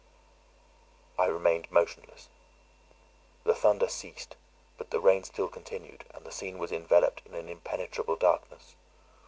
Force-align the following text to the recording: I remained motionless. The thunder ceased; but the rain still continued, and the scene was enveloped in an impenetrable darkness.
I 1.19 1.25
remained 1.27 1.69
motionless. 1.71 2.27
The 3.43 3.53
thunder 3.53 3.87
ceased; 3.87 4.35
but 4.75 4.89
the 4.89 4.99
rain 4.99 5.23
still 5.23 5.47
continued, 5.47 6.05
and 6.11 6.25
the 6.25 6.31
scene 6.31 6.57
was 6.57 6.71
enveloped 6.71 7.21
in 7.23 7.35
an 7.35 7.47
impenetrable 7.47 8.15
darkness. 8.15 8.73